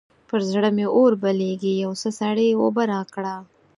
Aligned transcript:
پر 0.27 0.39
زړه 0.51 0.69
مې 0.75 0.85
اور 0.95 1.11
بلېږي؛ 1.21 1.73
يو 1.83 1.91
څه 2.01 2.09
سړې 2.19 2.47
اوبه 2.61 2.83
راکړه. 2.93 3.35